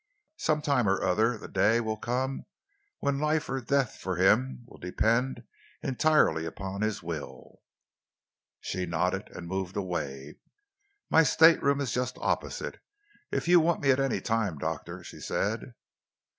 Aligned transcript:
Sometime 0.37 0.89
or 0.89 1.03
other 1.03 1.37
the 1.37 1.47
day 1.47 1.79
will 1.79 1.95
come 1.95 2.47
when 3.01 3.19
life 3.19 3.47
or 3.47 3.61
death 3.61 3.97
for 3.97 4.15
him 4.15 4.63
will 4.65 4.79
depend 4.79 5.43
entirely 5.83 6.43
upon 6.47 6.81
his 6.81 7.03
will." 7.03 7.61
She 8.59 8.87
nodded 8.87 9.29
and 9.35 9.47
moved 9.47 9.75
away. 9.77 10.39
"My 11.11 11.21
stateroom 11.21 11.79
is 11.81 11.91
just 11.93 12.17
opposite, 12.19 12.79
if 13.31 13.47
you 13.47 13.59
want 13.59 13.81
me 13.81 13.91
at 13.91 13.99
any 13.99 14.21
time, 14.21 14.57
doctor," 14.57 15.03
she 15.03 15.19
said. 15.21 15.75